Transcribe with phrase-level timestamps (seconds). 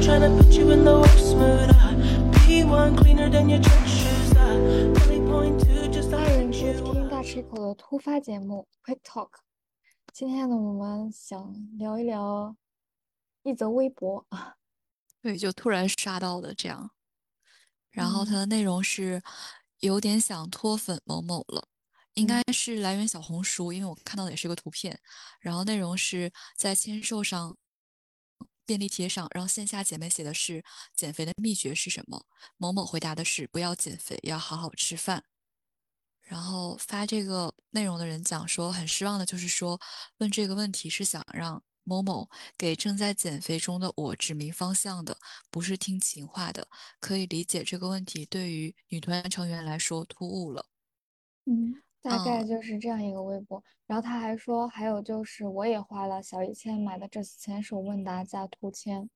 [0.00, 1.70] Trying to put you in the worst mood.
[1.70, 1.94] I
[2.46, 4.36] be one cleaner than your church shoes.
[4.36, 9.28] I only point to just to 欢迎大吃一口的突发节目 Quick Talk。
[10.14, 12.56] 今天呢，我们想聊一聊
[13.42, 14.54] 一则微博啊，
[15.20, 16.90] 对，就突然刷到的这样。
[17.90, 19.20] 然后它嗯的内容是
[19.80, 21.68] 有点想脱粉某某了，
[22.14, 24.98] 应该是来源小红书，因为我看到的也是个图片。
[25.40, 27.54] 然后内容是在签售上、
[28.68, 30.62] 便利贴上，然后线下姐妹写的是
[30.94, 32.22] 减肥的秘诀是什么？
[32.58, 35.24] 某某回答的是不要减肥，要好好吃饭。
[36.20, 39.80] 然后发这个内容的人讲说，很失望的就是说，
[40.18, 42.28] 问这个问题是想让某某
[42.58, 45.16] 给正在减肥中的我指明方向的，
[45.50, 46.68] 不是听情话的。
[47.00, 50.66] 可以理解这个问题对于女团成员来说突兀了。
[51.46, 53.62] 嗯，大概嗯就是这样一个微博。
[53.86, 59.08] 然后他还说，还有就是我也花了小一千买的这次签售问答加图签，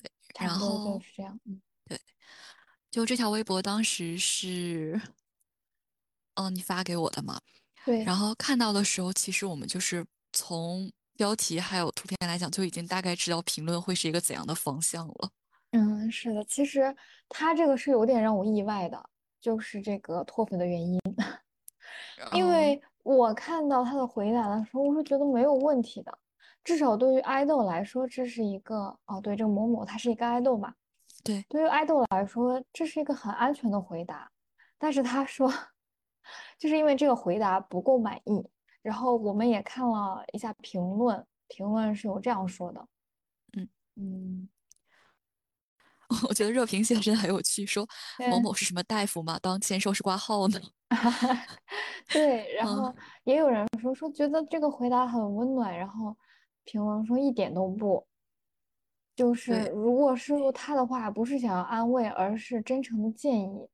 [0.00, 1.38] 对然后就是这样。
[1.44, 1.60] 嗯，
[2.90, 5.00] 就这条微博当时是，
[6.34, 7.40] 嗯，你发给我的嘛？
[7.84, 15.30] 对，然后看到的时候，其实我们就是从标题还有图片来讲，就已经大概知道评论会是一个怎样的方向了。
[15.70, 16.94] 嗯，是的，其实
[17.30, 19.08] 他这个是有点让我意外的，
[19.40, 21.00] 就是这个脱粉的原因。
[22.32, 26.18] 因嗯为我看到他的回答的时候，我是觉得没有问题的，
[26.62, 30.74] 至少对于爱豆来说，这是一个哦，对，这个某某他是一个爱豆嘛，
[31.24, 34.30] 对，对于爱豆来说，这是一个很安全的回答。
[34.78, 35.52] 但是他说，
[36.58, 38.44] 就是因为这个回答不够满意，
[38.82, 42.86] 然后我们也看了一下评论，评论是有这样说的，
[43.56, 44.48] 嗯嗯，
[46.28, 47.86] 我觉得热评写的真的很有趣，说
[48.30, 49.38] 某某是什么大夫吗？
[49.40, 50.60] 当签售是挂号呢？
[52.08, 52.94] 对，然嗯后。
[53.24, 56.16] 也有人说说觉得这个回答很温暖，然后
[56.64, 58.04] 评论说一点都不，
[59.14, 63.68] 就是如果是他的话，不是想要安慰，而是真诚的建议，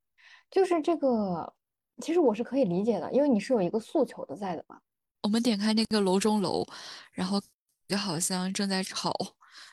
[0.51, 1.55] 就是这个，
[2.03, 4.79] 其实我是可以理解的，因为你是有一个诉求的在的嘛。
[5.23, 6.63] 我们点开那个楼中楼，
[7.13, 7.41] 然后
[7.89, 9.15] 就好像正在吵，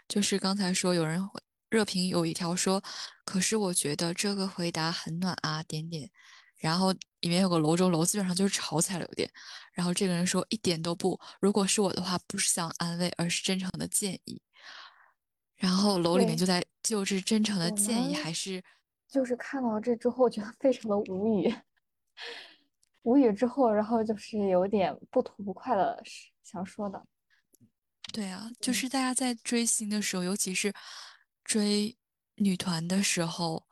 [0.07, 1.21] 就是刚才说有人
[1.69, 2.81] 热评有一条说，
[3.25, 6.09] 可是我觉得这个回答很暖啊，点点，
[6.55, 6.93] 然后
[7.25, 9.27] 里面有个楼中楼，基本上就是吵起来了有点，
[9.73, 14.39] 然后这个人说一点都不，如果是我的话，不是想安慰，而是真诚的建议，
[15.55, 18.63] 然后楼里面就在就是真诚的建议还是。
[19.07, 21.55] 就是看到这之后，觉得非常的无语，
[23.01, 26.03] 无语之后，然后就是有点不吐不快的
[26.43, 27.03] 想说的。
[28.13, 30.71] 对啊，就嗯是大家在追星的时候，尤其是
[31.43, 31.97] 追
[32.35, 33.65] 女团的时候，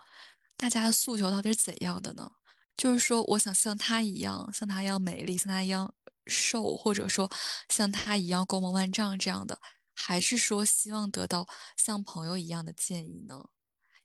[0.57, 2.31] 大家的诉求到底是怎样的呢？
[2.75, 5.93] 就是说，我想像她一样，像她一样美丽，像她一样
[6.27, 7.29] 瘦，或者说
[7.69, 9.59] 像她一样光芒万丈这样的，
[9.93, 11.47] 还是说希望得到
[11.77, 13.43] 像朋友一样的建议呢？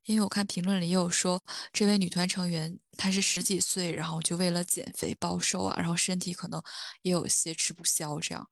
[0.04, 1.42] 因为我看评论里也有说，
[1.72, 6.62] 这位女团成员她是十几岁，然后就为了减肥暴瘦啊，然后身体可能
[7.02, 8.48] 也有些吃不消这样。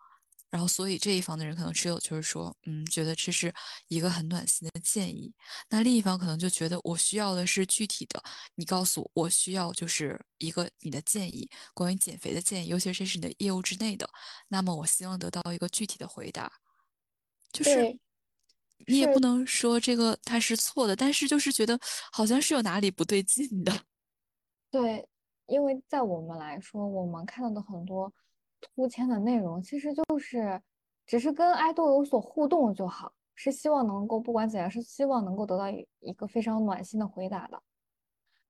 [0.48, 3.52] 然后，所以这一方的人可能只有就是说，嗯，觉得这是
[3.88, 5.34] 一个很暖心的建议。
[5.68, 8.22] 那另一方可能就觉得我需要的是具体的，
[8.54, 14.08] 你告诉我，我需要就是一个你的建议，关于减肥的建议，尤其是这是你的业务之内的，
[14.48, 16.50] 那么我希望得到一个具体的回答。
[17.52, 17.98] 就是，
[18.86, 21.78] 你也不能说这个它是错的，但是就是觉得
[22.12, 23.72] 好像是有哪里不对劲的。
[24.70, 25.08] 对，
[25.46, 28.12] 因为在我们来说，我们看到的很多
[28.60, 30.60] 突签的内容，其实就是
[31.06, 37.62] 只是跟爱豆有所互动就好，是希望能够不管怎样，是希望能够得到一一个非常暖心的回答的，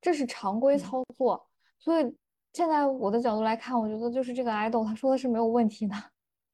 [0.00, 1.46] 这是常规嗯操作。
[1.78, 2.16] 所以
[2.52, 5.94] 现在我的角度来看，我觉得就是这个爱豆他说的是没有问题的，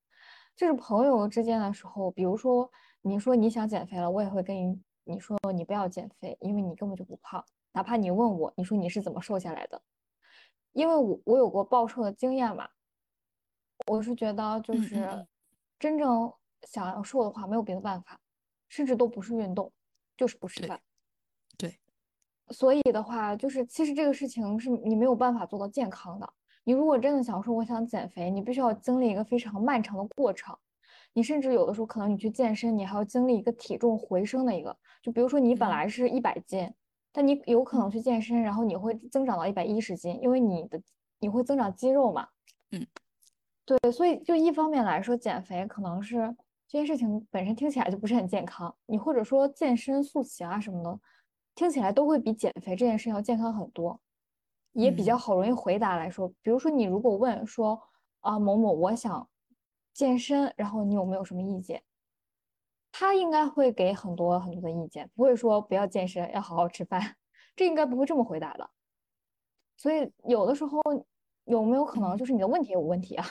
[0.56, 2.70] 就是朋友之间的时候，比如说
[3.02, 7.44] 你说你想减肥了，我也会跟你你说你不要减肥，因为你根本就不胖。
[7.72, 9.80] 哪怕你问我，你说你是怎么瘦下来的？
[10.72, 12.68] 因为我我有过暴瘦的经验嘛，
[13.86, 15.26] 我是觉得就是嗯
[15.78, 16.32] 真正
[16.68, 18.18] 想要瘦的话，没有别的办法，
[18.68, 19.72] 甚至都不是运动，
[20.16, 20.80] 就是不吃饭。
[21.58, 21.78] 对，
[22.50, 26.32] 所以的话，就是其实这个事情是你没有办法做到健康的。
[26.64, 30.56] 你如果真的想说我想减肥，你必须要经历一个非常漫长的过程。
[31.14, 36.72] 你甚至有的时候可能你去健身，你还要经历一个体重回升的一个，就比如说你本嗯来是一百斤，
[37.12, 40.80] 但你有可能嗯去健身，然后你会增长到一百一十斤，因为你的
[41.18, 42.28] 你会增长肌肉嘛。
[42.70, 42.86] 嗯，
[43.64, 46.34] 对，所以就一方面来说，减肥可能是
[46.66, 51.00] 这件事情本身听起来就不是很健康，你或者说健身塑形啊什么的，
[51.54, 54.00] 听起来都会比减肥这件事情要健康很多，
[54.72, 56.28] 也比较嗯好容易回答来说。
[56.42, 57.80] 比如说你如果问说
[58.20, 59.28] 啊某某我想
[59.94, 61.82] 健身，然后你有没有什么意见？
[62.90, 67.00] 他应该会给很多很多的意见，不会说不要健身，要好好吃饭，
[67.54, 68.68] 这应该不会这么回答的。
[69.76, 70.80] 所以有的时候
[71.44, 72.18] 有没有可能嗯。
[72.18, 73.24] 就是你的问题有问题啊？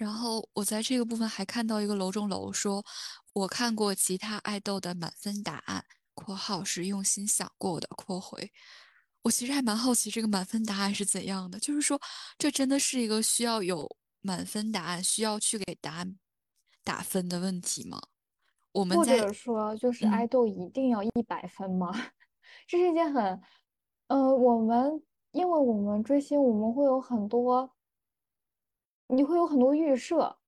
[0.00, 2.82] 然后我在这个部分还看到一个楼中楼说，
[3.34, 5.84] 我看过其他爱豆的满分答案
[6.16, 8.50] （括号是用心想过的）（括回）。
[9.20, 12.00] 我其实还蛮好奇这个满分答案是怎样的，就是说
[12.38, 13.86] 这真的是一个需要有
[14.22, 16.16] 满分答案，需要去给答案
[16.82, 18.00] 打分的问题吗？
[18.72, 21.92] 我们或在，者说就是爱嗯，豆一定要一百分吗？
[22.66, 23.38] 这是一件很，
[24.06, 27.70] 呃，我们因为我们追星，我们会有很多，
[29.10, 30.38] 你会有很多预设，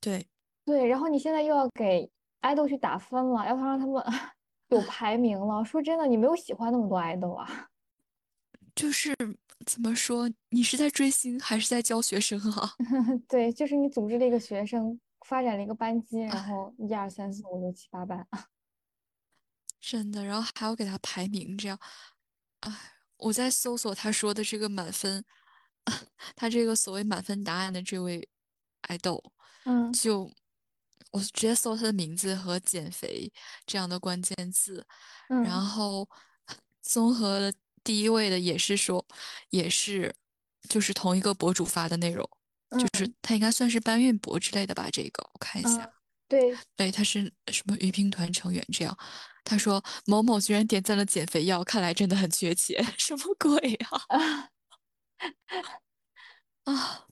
[0.00, 0.26] 对，
[0.64, 2.10] 对，然后你现在又要给
[2.40, 4.02] 爱豆去打分了，要让他们
[4.68, 5.64] 有排名了。
[5.64, 7.68] 说真的，你没有喜欢那么多爱豆啊。
[8.74, 9.14] 就是
[9.66, 12.72] 怎么说，你是在追星还是在教学生啊？
[13.28, 18.26] 对，就是你组织了一个学生，发展了一个班级，然哎，后一二三四五六七八班。
[19.78, 21.78] 真的，然后还要给他排名，这样，
[22.60, 22.72] 哎，
[23.18, 25.22] 我在搜索他说的这个满分，
[26.36, 28.28] 他这个所谓满分答案的这位
[28.82, 29.22] 爱豆，
[29.64, 30.30] 嗯就
[31.10, 33.30] 我直接搜他的名字和减肥
[33.66, 34.86] 这样的关键字，
[35.28, 36.08] 然嗯后
[36.80, 37.52] 综合了
[37.84, 39.04] 第一位的也是说，
[39.50, 40.14] 也是
[40.68, 42.28] 就是同一个博主发的内容，
[42.70, 45.84] 就是嗯他应该算是搬运博之类的吧，这个我看一下。
[45.84, 45.92] 嗯，
[46.28, 48.96] 对，对，他是什么鱼兵团成员这样。
[49.44, 54.00] 他说某某居然点赞了减肥药，看来真的很缺钱， 什么鬼啊？
[54.08, 54.48] 啊，
[56.64, 57.06] 啊！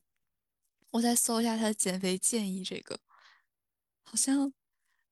[0.92, 2.98] 我再搜一下他的减肥建议，这个
[4.02, 4.52] 好像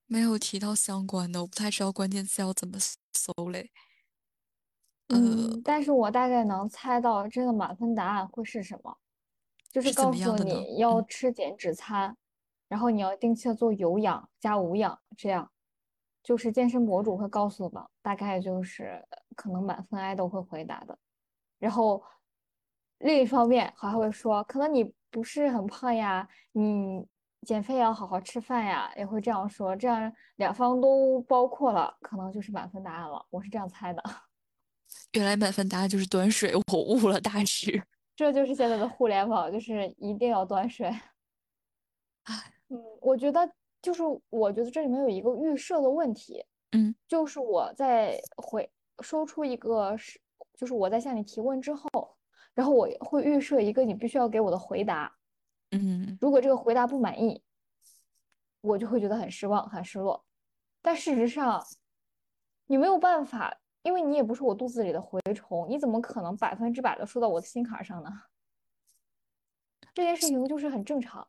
[0.06, 2.78] 没有提到相关的，我不太知道关键词要怎么
[3.12, 3.70] 搜嘞。
[5.08, 8.98] 呃，嗯，但是我大概能猜到这个满分答案会是什么，
[9.70, 10.36] 就是告诉？
[10.38, 12.16] 你要嗯吃减脂餐，
[12.68, 15.50] 然后你要定期的做有氧加无氧，这样
[16.22, 19.06] 就是健身博主会告诉的，大概就是
[19.36, 20.98] 可能满分爱豆会回答的。
[21.58, 22.02] 然后
[22.98, 27.06] 另一方面还会说，可能你不是很胖呀，你
[27.46, 33.24] 减肥也要好好吃饭呀，也会这样说，这样两方都包括了，可能就是满分答案了。
[33.30, 34.02] 我是这样猜的。
[35.12, 37.82] 原来满分答案就是端水，我悟了大师。
[38.16, 40.86] 这就是现在的互联网，就是一定要端水。
[42.24, 42.34] 哎，
[42.68, 43.48] 嗯，我觉得
[43.80, 48.68] 就是我觉得这里面有一个预设的问题，嗯就是我在回
[49.00, 50.20] 说出一个是，
[50.54, 52.16] 就是我在向你提问之后，
[52.58, 55.16] 然后我会预设一个你必须要给我的回答，
[55.70, 57.40] 嗯，如果这个回答不满意，
[58.62, 60.26] 我就会觉得很失望、很失落。
[60.82, 61.64] 但事实上，
[62.66, 68.10] 你没有办法，因为你也不是我肚子里的蛔虫，你怎么可能百分之百的说到我的心坎儿上呢？
[69.94, 71.28] 这件事情就是很正常。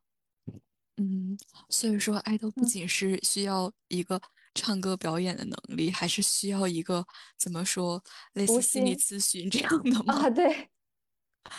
[0.97, 1.37] 嗯，
[1.69, 4.19] 所以说，爱豆不嗯，仅是需要一个
[4.55, 7.05] 唱歌表演的能力，还是需要一个
[7.37, 8.03] 怎么说，
[8.33, 10.25] 类似心理咨询这样的吗？
[10.25, 10.71] 啊， 对，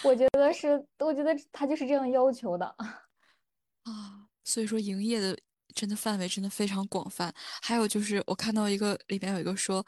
[0.03, 2.67] 我觉得是，我觉得他就是这样要求的。
[3.85, 5.37] 啊，所以说营业的
[5.75, 7.32] 真的范围真的非常广泛。
[7.62, 9.85] 还有就是我看到一个里面有一个说，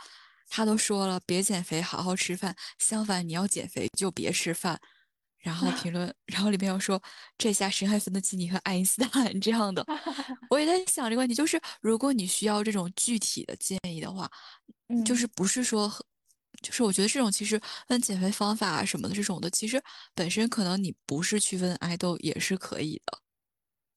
[0.49, 2.55] 他都说了别减肥，好好吃饭。
[2.79, 4.81] 相反，你要减肥就别吃饭。
[5.39, 7.03] 然后评论，然后里面有说
[7.37, 9.85] 这下谁还分得清你和爱因斯坦 这样的？
[10.49, 14.31] 我也在想这个问题，就是如果你需要这种具体的建议的话，
[15.05, 16.01] 就嗯，是不是说很
[16.63, 19.83] 就是我觉得这种其实问减肥方法啊什么的这种的，其实
[20.15, 23.19] 本身可能你不是去问爱豆也是可以的。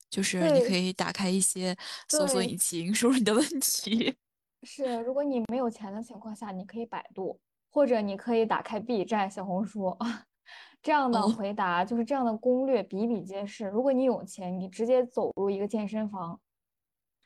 [0.08, 1.76] 就是你可以打开一些
[2.10, 4.16] 搜索，引擎，输入你的问题。
[4.64, 7.38] 是，如果你没有钱的情况下，你可以百度，
[7.70, 9.98] 或者你可以打开 B 站、小红书，
[10.82, 13.66] 这样的哦，回答就是这样的攻略比比皆是。
[13.66, 16.40] 如果你有钱，你直接走入一个健身房，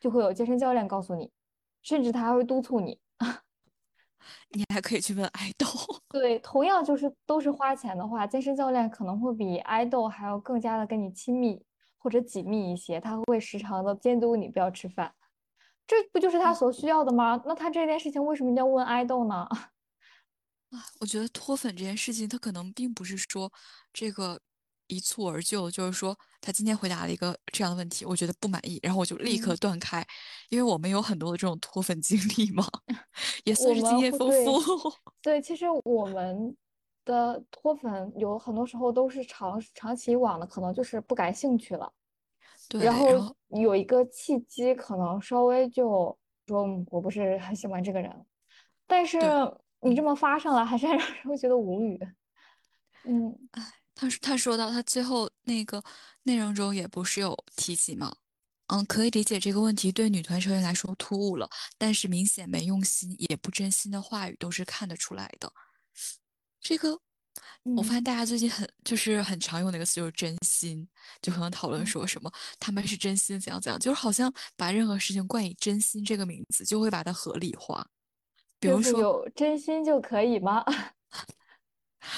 [0.00, 1.30] 就会有健身教练告诉你，
[1.82, 2.98] 甚至他还会督促你。
[4.50, 5.66] 你还可以去问爱豆。
[6.10, 11.62] 对，同样就是都是花钱的话，健身教练可能会比爱豆还要更加的跟你亲密
[11.98, 15.14] 或者紧密一些，他会时常的监督你不要吃饭，
[15.86, 17.42] 这不就是他啊所需要的吗？
[17.46, 19.46] 那他这件事情为什么要问爱豆呢？
[20.70, 23.52] 啊，我觉得脱粉这件事情，他可能并不是说
[23.92, 24.40] 这个
[24.90, 30.04] 一蹴而就，就是说他今天回答了一个这样的问题，我觉得不满意，然后我就立刻嗯，断开，
[30.50, 32.66] 因为我们有很多的这种脱粉经历嘛，
[33.44, 34.60] 也算是经验丰富。
[35.22, 36.56] 对对，其实我们
[37.04, 41.92] 的脱粉有很多时候都是长长期以往的，可能就是不感兴趣了，
[42.68, 43.06] 对，然后
[43.48, 48.26] 有一个契机，可能稍微就说嗯我不是很喜欢这个人，
[48.86, 49.18] 但是，
[49.80, 50.04] 你这嗯。
[50.04, 51.98] 么发上来，还是让人会觉得无语。
[53.04, 53.34] 嗯
[54.00, 55.82] 他说他说到他最后那个
[56.22, 58.10] 内容中也不是有提及吗？
[58.68, 65.52] 嗯，可以理解这个问题对女团成员来说突兀了，但是明显没用心也不真心的话语都是看得出来的。
[66.60, 66.98] 这个
[67.76, 70.88] 我发现嗯大家最近很就是很常用的一个词就是真心，
[71.20, 77.86] 就可能讨论嗯说什么他们是真心怎样怎样，就是好像把任何事情冠以真心这个名字，就会把它合理化。
[78.58, 80.64] 比就是如说，有真心就可以吗？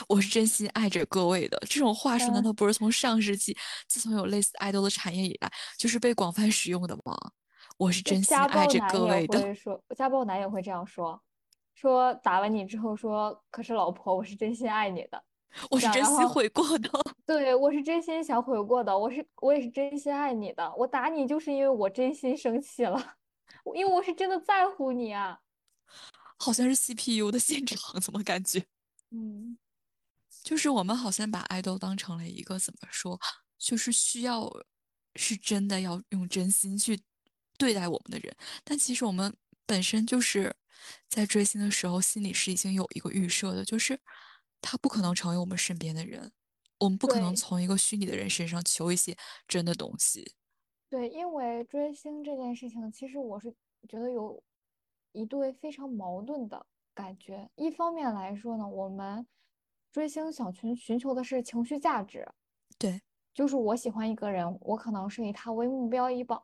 [0.08, 3.56] 我是真心爱着各位的这种话术，难嗯，道不是从上世纪
[3.88, 7.16] 自从有类似爱豆的产业以来，就是被广泛使用的吗？
[7.78, 11.20] 我是真心爱着各位的，会说，家暴男也会这样说，
[11.74, 15.22] 说打完你之后说，可是老婆，我是真心爱你的，
[15.70, 16.90] 我是真心悔过的。
[17.24, 23.14] 对我是真心想悔过的，我是我也是真心爱你的，我打你就是因为我真心生气了，
[23.74, 25.38] 因为我是真的在乎你啊。
[26.38, 28.64] 好像是 CPU 的现场，怎么感觉？
[29.10, 29.56] 嗯，
[30.42, 33.18] 就是我们好像把爱豆当成了一个怎么说，
[33.58, 34.50] 就是需要
[35.14, 37.00] 是真的要用真心去
[37.56, 39.34] 对待我们的人，但其实我们
[39.64, 40.54] 本身就是
[41.08, 44.00] 在追星的时候，心里是已经有一个预设的，就是
[44.60, 46.32] 他不可能成为我们身边的人，
[46.78, 50.34] 我们不可能从一个虚拟的人身上求一些真的东西。
[50.90, 53.54] 对，因为追星这件事情，其实我是
[53.88, 54.42] 觉得有
[55.12, 57.48] 一对非常矛盾的感觉。
[57.54, 59.26] 一方面来说呢，我们
[59.92, 62.26] 追星想寻寻求的是情绪价值，
[62.78, 63.02] 对，
[63.34, 66.42] 就是我喜欢一个人，我可能是以他为目标，以榜，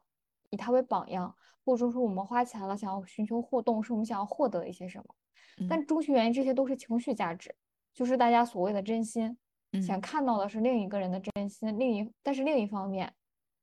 [0.51, 5.05] 以他为榜样，或者说我们花钱了，想要寻求互动，是我们想要获得一些什么。
[5.61, 7.53] 嗯但终其原因，这些都是情绪价值，
[7.93, 9.37] 就是大家所谓的真心，
[9.83, 11.77] 想嗯看到的是另一个人的真心。
[11.79, 13.13] 另一，但是另一方面，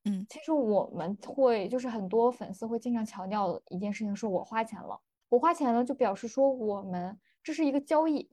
[0.04, 8.28] 嗯其实我们会，就是很多粉丝会经常强调的一件事情，是我花钱了，我花钱了，就表示说我们这是一个交易。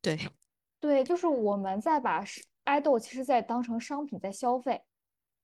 [0.00, 0.16] 对，
[0.82, 2.24] 对，就是我们在把
[2.64, 4.82] 爱豆，其实在当成商品在消费。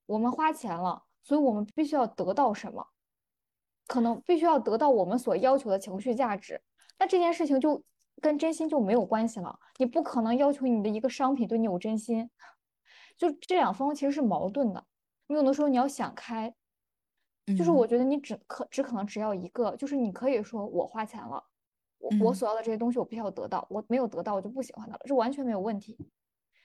[0.07, 2.88] 我们花钱了，所以我们必须要得到什么，
[3.87, 6.61] 可能必须要得到我们所要求的情绪价值。
[6.99, 7.85] 那这件事情就
[8.21, 9.61] 跟真心就没有关系了。
[9.76, 12.28] 你不可能要求你的一个商品对你有真心，
[13.16, 14.85] 就这两方其实是矛盾的。
[15.28, 16.52] 你有的时候你要想开，
[17.57, 21.45] 就是我嗯觉得你只可只可能只要一个，就是你可以说我花钱了，
[21.99, 25.97] 我我嗯所要的这些东西我必须要得到，我没有得到我就不喜欢他了，这完全没有问题。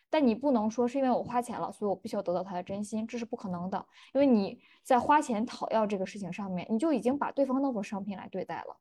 [0.10, 3.84] 但你不能说是因为我花钱了，所以我必须要得到他的真心，这是不可能的。
[4.14, 8.78] 因为你在花钱讨要这个事情上面，你就已经把对方当做商品来对待了。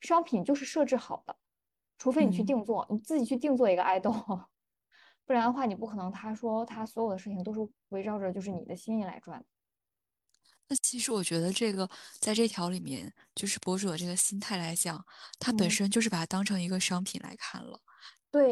[0.00, 1.36] 商品就是设置好的，
[1.96, 2.46] 除非你去嗯。
[2.46, 4.10] 定做，你自己去定做一个爱豆，
[5.24, 9.46] 不然的话你不可能他说他所有的事情都是围绕着就是你的心意来转的。
[10.68, 11.88] 那其实我觉得这个
[12.20, 15.04] 在这条里面，就是博主的这个心态来讲，
[15.38, 17.78] 他本嗯，身就是把它当成一个商品来看了。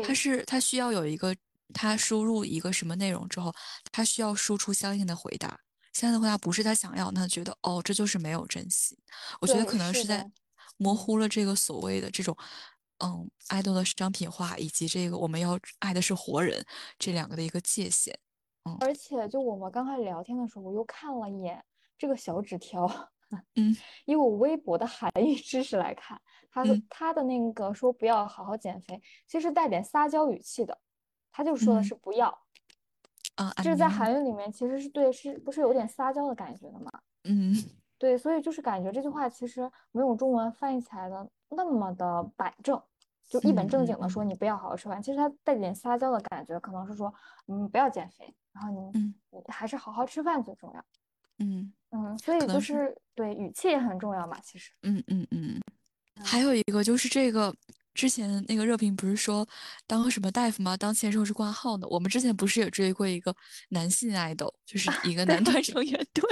[0.02, 1.34] 他对是他需要有一个，
[1.72, 3.54] 他输入一个什么内容之后，
[3.90, 5.58] 他需要输出相应的回答。
[5.92, 8.98] 相应的回答不是他想要，那他觉得哦，这就是没有珍惜。
[9.40, 10.24] 我觉得，可能是在，
[10.76, 10.96] 模嗯。
[10.96, 12.36] 糊了这个所谓的这种，
[12.98, 16.64] 嗯，爱豆的商品化，以及这个我们要爱的是活人
[16.98, 18.16] 这两个的一个界限。
[18.64, 21.64] 嗯而且就我们刚开始聊天的时候，我又看了一眼
[22.00, 22.88] 这个小纸条，
[23.54, 23.76] 嗯。
[24.06, 26.86] 以我微博的韩语知识来看，他的嗯。
[26.88, 30.76] 他的那个说不要好好减肥，其实带点撒娇语气的，
[31.30, 31.84] 他就说的嗯。
[31.84, 32.28] 是不要，
[33.36, 36.90] 啊，这是在韩语里面其实是对，是不是有点撒娇的感觉的嘛？
[37.24, 37.54] 嗯。
[37.98, 42.82] 对，所以就是感觉这句话其实没有中文翻译起来的那么的板正，
[43.28, 47.12] 就一本正经的说嗯你不要好好吃饭，其实他带点撒娇的感觉，可能是说
[47.46, 49.14] 嗯不要减肥，然后你嗯。
[49.32, 50.84] 你还是好好吃饭最重要。
[51.38, 54.70] 嗯，嗯，所以就是是对语气也很重要嘛，其实。
[54.82, 55.60] 嗯嗯嗯。
[56.22, 57.54] 还嗯有一个就是这个，
[57.94, 59.46] 之前那个热评不是说
[59.86, 60.76] 当什么大夫吗？
[60.76, 61.88] 当签售是挂号的。
[61.88, 63.34] 我们之前不是也追过一个
[63.70, 66.22] 男性爱豆，就是一个男团 成员，对，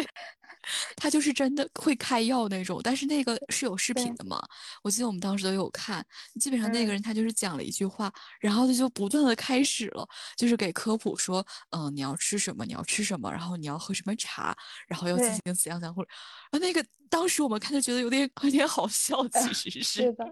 [1.09, 4.39] 他就是真的会开药那种，但是那个是有视频，的嘛？
[4.83, 6.05] 我记得我们当时都有看，
[6.39, 14.55] 基本上那个嗯，人他就是讲了一句话，然后他就不断的开始了，就是给科普说，嗯、你要吃什么，你要吃什么，然后你要喝什么茶，
[14.87, 16.11] 然后要进，行怎样怎样，或者，
[16.51, 20.27] 啊，那个当时我们看就觉得有点有点好笑，其实是，是的，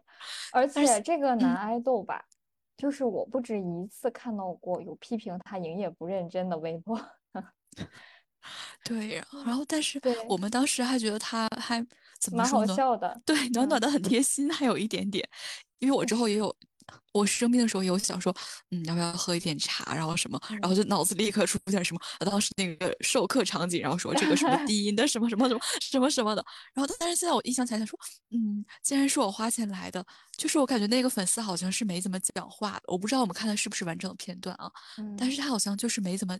[0.53, 1.57] 而且这个男嗯。
[1.57, 2.23] 爱豆吧，
[2.77, 7.01] 就是我不止一次看到过有批评他营业不认真的微博。
[8.85, 11.85] 对，然后但是，我们当时还觉得他还
[12.21, 12.65] 怎么蛮好？
[12.67, 13.21] 笑的。
[13.25, 15.29] 对，暖暖嗯，的很贴心，还有一点点。
[15.79, 16.55] 因为我之后也，有，
[17.13, 18.35] 我生病的时候也有想说，
[18.71, 27.99] 嗯，要不要喝一点茶，然后什么，然后嗯，就脑子立刻出现什么，呃当时那个授课场景，然后说这个什么低 音的什么什么什么什么什么的，然后但是现在我印象起来，他说，
[28.31, 30.05] 嗯，既然是我花钱来的，
[30.39, 34.71] 就是我感觉那个粉丝好像是没怎么讲话的，我不知道我们看的是不是完整的片段啊，
[35.19, 36.39] 但嗯，是他好像就是没怎么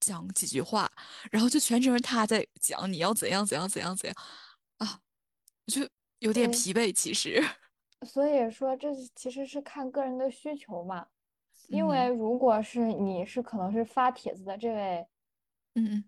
[0.00, 0.90] 讲几句话，
[1.30, 4.16] 然后就全程是他在讲你要怎样怎样怎样怎样
[4.78, 5.00] 啊，
[5.66, 5.88] 我就
[6.18, 7.42] 有点疲惫，其实，
[8.06, 11.06] 所以说这其实是看个人的需求嘛。
[11.68, 15.06] 因为嗯如果是你是可能是发帖子的这位
[15.74, 16.02] 嗯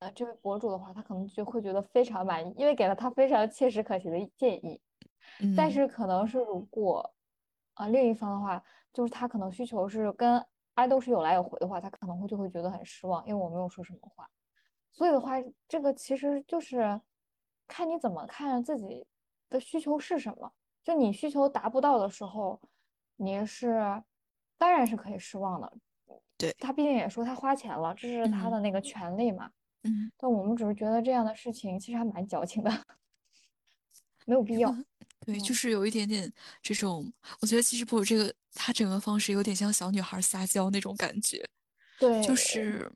[0.00, 4.80] 呃这位博主的话，他可能就会觉得非常满意，因为给了他非常切实可行的建议。
[5.56, 7.14] 但嗯是可能是如果
[7.74, 10.44] 啊、另一方的话，就是他可能需求是跟
[10.78, 14.30] 爱豆是有来有回的话，他可能会就会觉得很失望，因为我没有说什么话。
[14.92, 15.34] 所以的话，
[15.66, 17.00] 这个其实就是
[17.66, 19.04] 看你怎么看自己
[19.50, 20.52] 的需求是什么。
[20.84, 22.60] 就你需求达不到的时候，
[23.16, 23.76] 你是
[24.56, 25.72] 当然是可以失望的。
[26.36, 29.50] 对他毕竟也说他花钱了，这是他嗯的那个权利嘛。
[29.82, 32.70] 嗯，但我们只是觉得这样的事情其实还蛮矫情的，
[34.26, 34.72] 没有必要。
[35.32, 36.32] 对，就嗯是有一点点
[36.62, 41.46] 这种，我觉得其实博主这个他整个方式有点像小女孩撒娇那种感觉。
[41.98, 42.90] 对，就是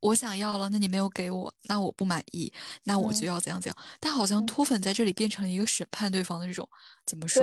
[0.00, 3.76] 我想要了，那你没有给我，那我不满意，那我就嗯要怎样怎样。
[4.00, 6.68] 但好像嗯脱粉在这里变成了一个审判对方的这种
[7.06, 7.42] 怎么说？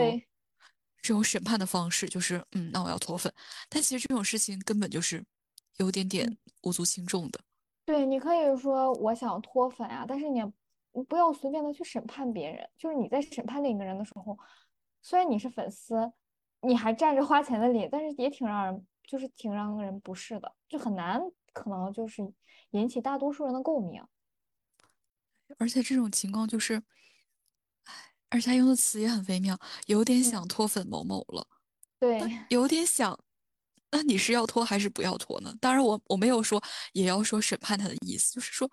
[1.01, 3.31] 这种审判的方式就是，嗯，那我要脱粉。
[3.69, 5.23] 但其实这种事情根本就是
[5.77, 7.39] 有点点嗯无足轻重的。
[7.85, 10.41] 对，你可以说我想脱粉啊，但是你
[10.95, 12.67] 你不要随便的去审判别人。
[12.77, 14.37] 就是你在审判另一个人的时候，
[15.01, 16.11] 虽然你是粉丝，
[16.61, 21.21] 你还占着花钱的理，但是也挺让人就是挺让人不适的，就很难
[21.53, 22.23] 可能就是
[22.71, 24.03] 引起大多数人的共鸣。
[25.59, 26.81] 而且这种情况就是，
[27.83, 27.93] 唉，
[28.29, 31.47] 而且他用的词也很微妙，有点想嗯脱粉某某了，
[31.99, 33.17] 对， 有点想，
[33.91, 35.53] 那你是要脱还是不要脱呢？
[35.61, 36.59] 当然我，我没有说
[36.93, 38.67] 也要说审判他的意思，就是说，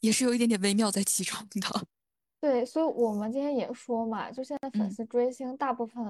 [0.00, 1.86] 也是有一点点微妙在其中的。
[2.40, 6.02] 对，所以我们今天也说嘛，就现在粉嗯丝追星，大部分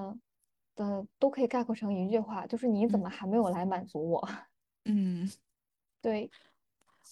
[0.75, 4.29] 的都可以概括成一句话，就是你怎嗯么还没有来满足我？
[4.85, 5.29] 嗯，
[6.01, 6.31] 对，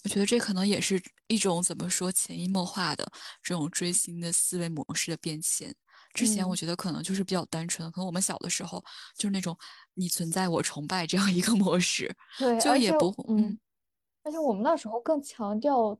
[0.04, 3.06] 我觉得这可能也是一种怎么说潜移默化的
[3.42, 5.74] 这种追星的思维模式的变迁。
[6.14, 8.82] 之前我嗯觉得可能就是比较单纯的，可能我们小的时候
[9.14, 9.56] 就是那种
[9.94, 13.42] 你存在我崇拜这样一个模式，对，就也不嗯。
[13.42, 13.58] 嗯
[14.22, 15.96] 而且我们那时候更强调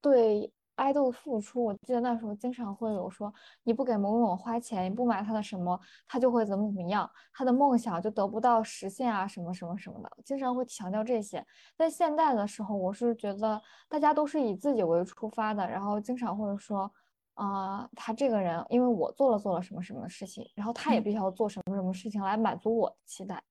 [0.00, 1.64] 对爱豆的付出。
[1.64, 11.44] 我记得那时候经常会有说，你不给某某某花钱，你不买他的什么，他就会怎么怎么样，他的梦想就得不到实现啊，什么什么什么的，经常会强调这些。
[11.76, 16.90] 但现在的时候，我是觉得大家都是以自己为出发的，然后经常会说。
[17.38, 23.44] 啊、他这个人，因为我做了做了什么什么事情，然后他也嗯必须要做什么什么事情来满足我的期待。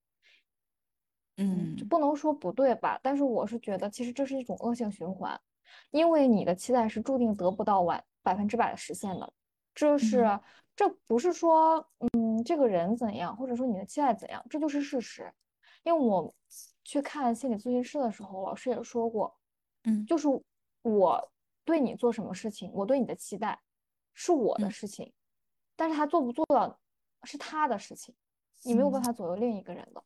[1.37, 2.99] 嗯，就嗯不能说不对吧？
[3.03, 5.39] 但是我是觉得，其实这是一种恶性循环，
[5.91, 9.33] 因为你的期待是注定得不到完百分之百的实现的。
[9.73, 10.41] 这是嗯
[10.75, 15.33] 这不是说，嗯，这个人怎样，或者说你的期待怎样，这就是事实。
[15.83, 16.33] 因为我
[16.83, 19.37] 去看心理咨询师的时候，老师也说过，
[19.83, 20.27] 嗯就是
[20.81, 21.31] 我
[21.63, 23.61] 对你做什么事情，我对你的期待
[24.13, 25.13] 是我的嗯事情，
[25.75, 26.79] 但是他做不做到
[27.23, 28.13] 是他的事情，
[28.63, 30.03] 你没有办嗯法左右另一个人的。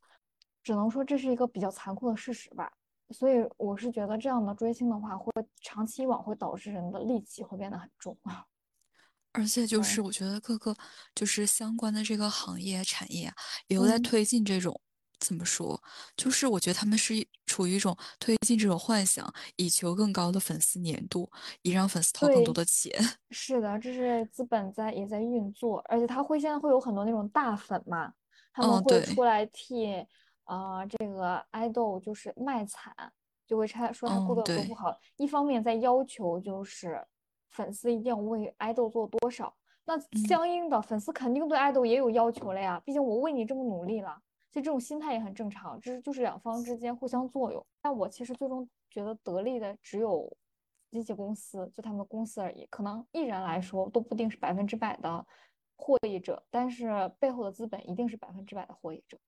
[0.61, 2.71] 只能说这是一个比较残酷的事实吧。
[3.11, 8.45] 所以我是觉得这样的追星的话，会长期以往会导致人的戾气会变得很重啊。
[9.33, 10.75] 而且就是我觉得各个
[11.13, 13.35] 就是相关的这个行业产业啊，
[13.67, 14.81] 也都在嗯推进这种
[15.19, 15.79] 怎么说？
[16.17, 17.13] 就是我觉得他们是
[17.45, 21.29] 处于一种推进这种幻想，以求更高的粉丝粘度，
[21.61, 22.91] 以让粉丝掏更多的钱。
[23.29, 28.11] 是的，这是资本在也在运作，而且他会现在会有很多那种大粉嘛，
[28.51, 30.05] 他们会出来替
[30.49, 32.91] 啊、这个爱豆就是卖惨，
[33.45, 34.97] 就会拆说他过嗯，得有多不对，好。
[35.17, 37.05] 一方面在要求就是
[37.51, 44.19] 粉丝一定要为爱豆做多少，那嗯相应的粉丝肯定对爱豆也有要求了呀，毕竟我为你这么努力了。
[44.51, 47.63] 所以这种心态也很正常，这是就是两方之间互相作用。
[47.79, 50.35] 但我其实最终觉得得利的只有
[50.89, 52.65] 经纪公司，就他们公司而已。
[52.71, 55.23] 可能艺人来说都不定是百分之百的
[55.75, 59.19] 获益者，但是背后的资本一定是百分之百的获益者。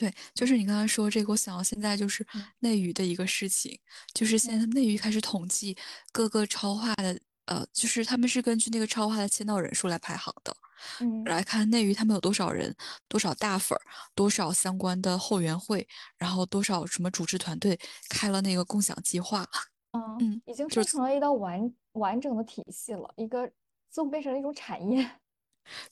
[0.00, 2.50] 对，就是你刚才说这个，我想到现在就是嗯。
[2.60, 3.78] 内娱的一个事情，
[4.14, 5.76] 就是现在嗯内娱开始统计
[6.10, 10.56] 各个超话的，呃，就是他们是根据那个超话的签到人数来排行的，
[11.00, 11.30] 嗯。
[11.30, 12.74] 来看内娱他们有多少人，
[13.08, 13.82] 多少大粉儿，
[14.14, 15.86] 多少相关的后援会，
[16.16, 19.46] 然后多少什么主持团队开了那个共享计划，
[19.94, 23.50] 嗯，嗯，已经就是生成了一道完完整的体系了，一个
[23.90, 25.20] 似乎变成了一种产业。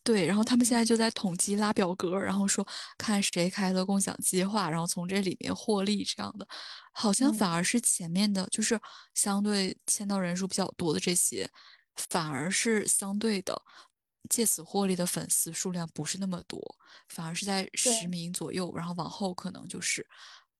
[0.02, 6.46] 对，然后他们现嗯在就在统计拉表格，然后说看谁开了共享计划，然后从这里面获利这样的，
[6.92, 7.52] 好像反嗯。
[7.52, 8.81] 而是前面的，就是
[9.14, 11.48] 相对签到人数比较多的这些，
[12.11, 13.61] 反而是相对的
[14.28, 16.61] 借此获利的粉丝数量不是那么多，
[17.09, 20.07] 反而是在十名左右，然后往后可能就是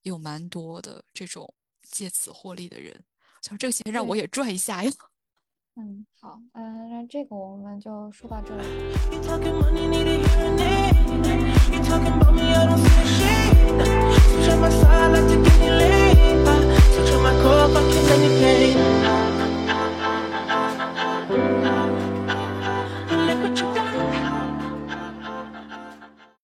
[0.03, 1.53] 有蛮多的这种
[1.91, 3.03] 借此获利的人。
[3.41, 4.91] 就这个钱让我也赚一下呀。
[5.79, 8.63] 嗯好嗯那这个我们就说到这里。